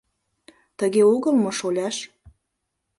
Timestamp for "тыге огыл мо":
0.79-1.51